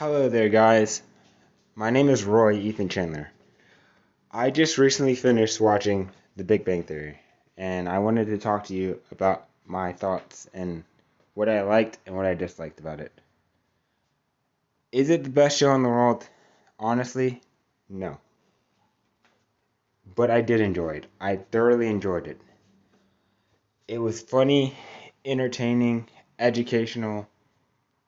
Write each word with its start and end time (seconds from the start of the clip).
Hello 0.00 0.30
there, 0.30 0.48
guys. 0.48 1.02
My 1.74 1.90
name 1.90 2.08
is 2.08 2.24
Roy 2.24 2.54
Ethan 2.54 2.88
Chandler. 2.88 3.30
I 4.30 4.48
just 4.48 4.78
recently 4.78 5.14
finished 5.14 5.60
watching 5.60 6.08
The 6.36 6.42
Big 6.42 6.64
Bang 6.64 6.84
Theory, 6.84 7.18
and 7.58 7.86
I 7.86 7.98
wanted 7.98 8.28
to 8.28 8.38
talk 8.38 8.64
to 8.68 8.74
you 8.74 8.98
about 9.12 9.46
my 9.66 9.92
thoughts 9.92 10.48
and 10.54 10.84
what 11.34 11.50
I 11.50 11.60
liked 11.60 11.98
and 12.06 12.16
what 12.16 12.24
I 12.24 12.32
disliked 12.32 12.80
about 12.80 13.00
it. 13.00 13.12
Is 14.90 15.10
it 15.10 15.22
the 15.22 15.28
best 15.28 15.58
show 15.58 15.74
in 15.74 15.82
the 15.82 15.90
world? 15.90 16.26
Honestly, 16.78 17.42
no. 17.90 18.16
But 20.14 20.30
I 20.30 20.40
did 20.40 20.62
enjoy 20.62 20.92
it. 20.92 21.08
I 21.20 21.36
thoroughly 21.36 21.88
enjoyed 21.88 22.26
it. 22.26 22.40
It 23.86 23.98
was 23.98 24.22
funny, 24.22 24.74
entertaining, 25.26 26.08
educational, 26.38 27.28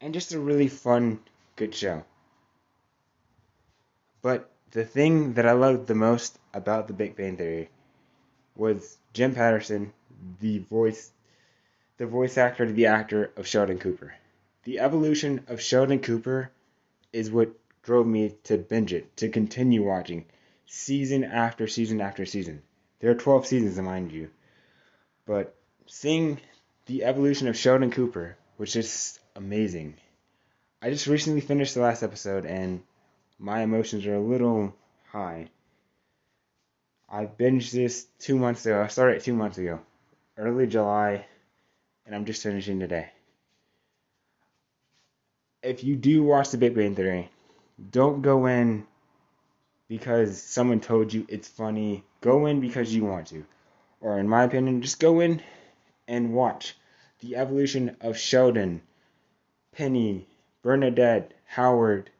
and 0.00 0.12
just 0.12 0.34
a 0.34 0.40
really 0.40 0.66
fun, 0.66 1.20
good 1.56 1.74
show. 1.74 2.04
But 4.22 4.50
the 4.72 4.84
thing 4.84 5.34
that 5.34 5.46
I 5.46 5.52
loved 5.52 5.86
the 5.86 5.94
most 5.94 6.38
about 6.52 6.86
The 6.86 6.92
Big 6.92 7.16
Bang 7.16 7.36
Theory 7.36 7.70
was 8.54 8.98
Jim 9.12 9.34
Patterson, 9.34 9.92
the 10.40 10.58
voice, 10.58 11.10
the 11.98 12.06
voice 12.06 12.36
actor, 12.38 12.70
the 12.70 12.86
actor 12.86 13.30
of 13.36 13.46
Sheldon 13.46 13.78
Cooper. 13.78 14.14
The 14.64 14.80
evolution 14.80 15.44
of 15.48 15.60
Sheldon 15.60 16.00
Cooper 16.00 16.50
is 17.12 17.30
what 17.30 17.52
drove 17.82 18.06
me 18.06 18.34
to 18.44 18.58
binge 18.58 18.92
it, 18.92 19.16
to 19.18 19.28
continue 19.28 19.82
watching, 19.82 20.26
season 20.66 21.24
after 21.24 21.66
season 21.66 22.00
after 22.00 22.26
season. 22.26 22.62
There 23.00 23.10
are 23.10 23.14
12 23.14 23.46
seasons, 23.46 23.78
mind 23.78 24.12
you. 24.12 24.30
But 25.24 25.54
seeing 25.86 26.40
the 26.86 27.04
evolution 27.04 27.48
of 27.48 27.56
Sheldon 27.56 27.90
Cooper 27.90 28.36
was 28.58 28.72
just 28.72 29.20
amazing. 29.36 29.94
I 30.86 30.90
just 30.90 31.08
recently 31.08 31.40
finished 31.40 31.74
the 31.74 31.80
last 31.80 32.04
episode 32.04 32.46
and 32.46 32.80
my 33.40 33.62
emotions 33.62 34.06
are 34.06 34.14
a 34.14 34.20
little 34.20 34.72
high. 35.10 35.48
I 37.08 37.26
binged 37.26 37.72
this 37.72 38.06
two 38.20 38.36
months 38.36 38.64
ago. 38.64 38.80
I 38.80 38.86
started 38.86 39.20
two 39.20 39.34
months 39.34 39.58
ago, 39.58 39.80
early 40.38 40.68
July, 40.68 41.26
and 42.04 42.14
I'm 42.14 42.24
just 42.24 42.40
finishing 42.40 42.78
today. 42.78 43.08
If 45.60 45.82
you 45.82 45.96
do 45.96 46.22
watch 46.22 46.50
The 46.50 46.58
Big 46.58 46.76
Bang 46.76 46.94
Theory, 46.94 47.32
don't 47.90 48.22
go 48.22 48.46
in 48.46 48.86
because 49.88 50.40
someone 50.40 50.78
told 50.78 51.12
you 51.12 51.26
it's 51.28 51.48
funny. 51.48 52.04
Go 52.20 52.46
in 52.46 52.60
because 52.60 52.94
you 52.94 53.04
want 53.04 53.26
to. 53.26 53.44
Or, 54.00 54.20
in 54.20 54.28
my 54.28 54.44
opinion, 54.44 54.82
just 54.82 55.00
go 55.00 55.18
in 55.18 55.42
and 56.06 56.32
watch 56.32 56.76
the 57.18 57.34
evolution 57.34 57.96
of 58.00 58.16
Sheldon, 58.16 58.82
Penny, 59.72 60.28
Bernadette, 60.66 61.30
Howard, 61.44 62.10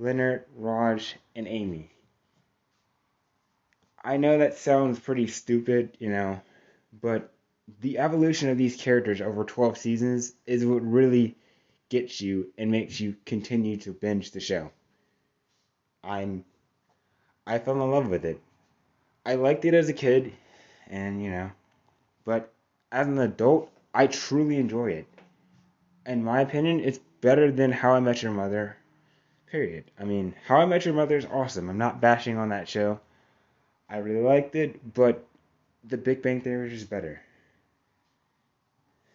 Leonard, 0.00 0.44
Raj, 0.56 1.14
and 1.36 1.46
Amy. 1.46 1.92
I 4.02 4.16
know 4.16 4.38
that 4.38 4.58
sounds 4.58 4.98
pretty 4.98 5.28
stupid, 5.28 5.96
you 6.00 6.10
know, 6.10 6.40
but 7.00 7.32
the 7.80 7.98
evolution 7.98 8.48
of 8.48 8.58
these 8.58 8.74
characters 8.74 9.20
over 9.20 9.44
12 9.44 9.78
seasons 9.78 10.32
is 10.46 10.66
what 10.66 10.82
really 10.82 11.36
gets 11.90 12.20
you 12.20 12.52
and 12.58 12.72
makes 12.72 12.98
you 12.98 13.14
continue 13.24 13.76
to 13.76 13.92
binge 13.92 14.32
the 14.32 14.40
show. 14.40 14.72
I'm 16.02 16.44
I 17.46 17.60
fell 17.60 17.80
in 17.80 17.88
love 17.88 18.08
with 18.08 18.24
it. 18.24 18.40
I 19.24 19.36
liked 19.36 19.64
it 19.64 19.74
as 19.74 19.88
a 19.88 19.92
kid 19.92 20.32
and 20.88 21.22
you 21.22 21.30
know, 21.30 21.52
but 22.24 22.52
as 22.90 23.06
an 23.06 23.20
adult, 23.20 23.70
I 23.94 24.08
truly 24.08 24.56
enjoy 24.56 24.90
it. 24.90 25.06
In 26.04 26.24
my 26.24 26.40
opinion, 26.40 26.80
it's 26.80 26.98
better 27.22 27.50
than 27.50 27.72
How 27.72 27.94
I 27.94 28.00
Met 28.00 28.22
Your 28.22 28.32
Mother. 28.32 28.76
Period. 29.50 29.90
I 29.98 30.04
mean, 30.04 30.34
How 30.46 30.56
I 30.56 30.66
Met 30.66 30.84
Your 30.84 30.92
Mother 30.92 31.16
is 31.16 31.24
awesome. 31.24 31.70
I'm 31.70 31.78
not 31.78 32.02
bashing 32.02 32.36
on 32.36 32.50
that 32.50 32.68
show. 32.68 33.00
I 33.88 33.98
really 33.98 34.22
liked 34.22 34.54
it, 34.54 34.92
but 34.92 35.24
The 35.84 35.96
Big 35.96 36.20
Bang 36.20 36.42
Theory 36.42 36.74
is 36.74 36.84
better. 36.84 37.22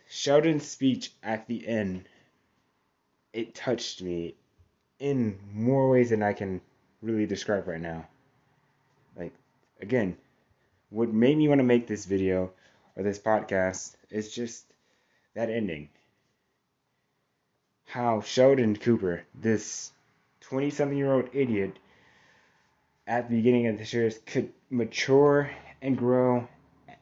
Sheldon's 0.09 0.65
speech 0.65 1.11
at 1.21 1.47
the 1.47 1.67
end, 1.67 2.07
it 3.33 3.53
touched 3.53 4.01
me 4.01 4.35
in 4.99 5.37
more 5.53 5.89
ways 5.89 6.09
than 6.09 6.23
I 6.23 6.33
can 6.33 6.61
really 7.01 7.25
describe 7.25 7.67
right 7.67 7.81
now. 7.81 8.07
Like, 9.17 9.33
again, 9.81 10.15
what 10.89 11.13
made 11.13 11.37
me 11.37 11.49
want 11.49 11.59
to 11.59 11.65
make 11.65 11.87
this 11.87 12.05
video 12.05 12.51
or 12.95 13.03
this 13.03 13.19
podcast 13.19 13.95
is 14.09 14.33
just 14.33 14.65
that 15.35 15.49
ending. 15.49 15.89
How 17.97 18.21
Sheldon 18.21 18.75
Cooper, 18.75 19.23
this 19.33 19.91
20 20.41 20.69
something 20.69 20.95
year 20.99 21.11
old 21.11 21.29
idiot, 21.33 21.79
at 23.07 23.27
the 23.27 23.37
beginning 23.37 23.65
of 23.65 23.79
the 23.79 23.85
series 23.87 24.19
could 24.19 24.53
mature 24.69 25.49
and 25.81 25.97
grow 25.97 26.47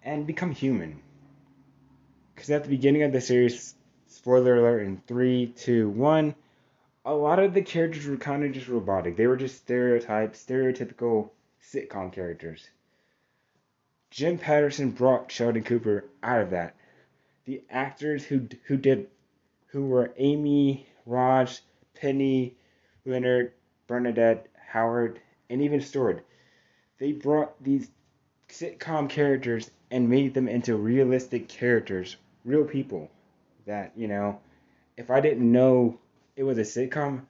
and 0.05 0.25
become 0.25 0.51
human. 0.51 1.01
Because 2.34 2.50
at 2.50 2.63
the 2.63 2.69
beginning 2.69 3.03
of 3.03 3.11
the 3.11 3.19
series, 3.19 3.75
spoiler 4.07 4.55
alert 4.55 4.84
in 4.84 5.01
3, 5.05 5.47
2, 5.47 5.89
1, 5.89 6.34
a 7.03 7.13
lot 7.13 7.39
of 7.39 7.53
the 7.53 7.61
characters 7.61 8.07
were 8.07 8.16
kind 8.16 8.45
of 8.45 8.53
just 8.53 8.69
robotic. 8.69 9.17
They 9.17 9.28
were 9.28 9.35
just 9.35 9.57
stereotypes, 9.57 10.45
stereotypical 10.45 11.29
sitcom 11.61 12.13
characters. 12.13 12.69
Jim 14.11 14.38
Patterson 14.38 14.91
brought 14.91 15.29
Sheldon 15.29 15.66
Cooper 15.66 16.05
out 16.23 16.39
of 16.39 16.51
that. 16.51 16.73
The 17.44 17.63
actors 17.69 18.23
who 18.23 18.47
who 18.67 18.78
did 18.78 19.09
who 19.75 19.87
were 19.87 20.13
Amy, 20.15 20.87
Raj, 21.05 21.59
Penny, 21.95 22.55
Leonard, 23.03 23.51
Bernadette, 23.87 24.47
Howard, 24.69 25.19
and 25.49 25.61
even 25.61 25.81
Stuart, 25.81 26.25
they 26.97 27.11
brought 27.11 27.61
these 27.61 27.91
sitcom 28.47 29.09
characters 29.09 29.69
and 29.91 30.09
made 30.09 30.33
them 30.33 30.47
into 30.47 30.77
realistic 30.77 31.49
characters, 31.49 32.15
real 32.45 32.63
people. 32.63 33.11
That 33.65 33.91
you 33.97 34.07
know, 34.07 34.39
if 34.95 35.11
I 35.11 35.19
didn't 35.19 35.51
know 35.51 35.99
it 36.37 36.43
was 36.43 36.57
a 36.57 36.61
sitcom, 36.61 37.23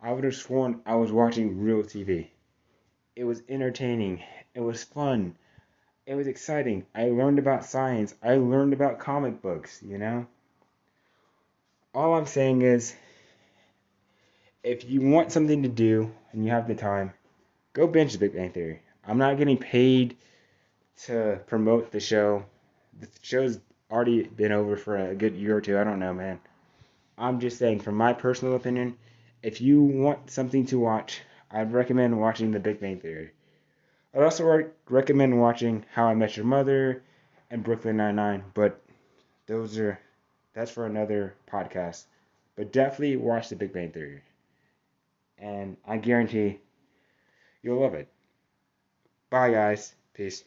I 0.00 0.12
would 0.12 0.22
have 0.22 0.36
sworn 0.36 0.80
I 0.86 0.94
was 0.94 1.10
watching 1.10 1.60
real 1.60 1.82
TV. 1.82 2.28
It 3.16 3.24
was 3.24 3.42
entertaining. 3.48 4.22
It 4.54 4.60
was 4.60 4.84
fun. 4.84 5.34
It 6.06 6.14
was 6.14 6.28
exciting. 6.28 6.86
I 6.94 7.10
learned 7.10 7.40
about 7.40 7.64
science. 7.64 8.14
I 8.22 8.36
learned 8.36 8.72
about 8.72 9.00
comic 9.00 9.42
books, 9.42 9.82
you 9.82 9.98
know? 9.98 10.28
All 11.94 12.14
I'm 12.14 12.26
saying 12.26 12.62
is 12.62 12.94
if 14.62 14.88
you 14.88 15.00
want 15.00 15.32
something 15.32 15.62
to 15.62 15.68
do 15.68 16.12
and 16.32 16.44
you 16.44 16.50
have 16.50 16.68
the 16.68 16.74
time, 16.74 17.12
go 17.72 17.86
binge 17.86 18.12
The 18.12 18.18
Big 18.18 18.34
Bang 18.34 18.52
Theory. 18.52 18.82
I'm 19.06 19.18
not 19.18 19.38
getting 19.38 19.56
paid 19.56 20.16
to 21.04 21.40
promote 21.46 21.90
the 21.90 22.00
show. 22.00 22.44
The 23.00 23.08
show's 23.22 23.58
already 23.90 24.24
been 24.24 24.52
over 24.52 24.76
for 24.76 24.96
a 24.96 25.14
good 25.14 25.34
year 25.34 25.56
or 25.56 25.60
two. 25.60 25.78
I 25.78 25.84
don't 25.84 25.98
know, 25.98 26.12
man. 26.12 26.40
I'm 27.16 27.40
just 27.40 27.58
saying, 27.58 27.80
from 27.80 27.94
my 27.94 28.12
personal 28.12 28.54
opinion, 28.54 28.96
if 29.42 29.60
you 29.60 29.82
want 29.82 30.30
something 30.30 30.66
to 30.66 30.78
watch, 30.78 31.22
I'd 31.50 31.72
recommend 31.72 32.20
watching 32.20 32.50
The 32.50 32.60
Big 32.60 32.80
Bang 32.80 33.00
Theory. 33.00 33.30
I'd 34.14 34.22
also 34.22 34.44
re- 34.44 34.66
recommend 34.88 35.40
watching 35.40 35.84
How 35.92 36.06
I 36.06 36.14
Met 36.14 36.36
Your 36.36 36.46
Mother 36.46 37.02
and 37.50 37.64
Brooklyn 37.64 37.96
Nine 37.96 38.16
Nine, 38.16 38.44
but 38.52 38.80
those 39.46 39.78
are 39.78 39.98
that's 40.54 40.70
for 40.70 40.86
another 40.86 41.34
podcast. 41.50 42.04
But 42.56 42.72
definitely 42.72 43.16
watch 43.16 43.48
The 43.48 43.56
Big 43.56 43.72
Bang 43.72 43.90
Theory, 43.92 44.22
and 45.38 45.76
I 45.86 45.96
guarantee 45.98 46.60
you'll 47.62 47.80
love 47.80 47.94
it. 47.94 48.08
Bye, 49.30 49.50
guys. 49.50 49.94
Peace. 50.12 50.44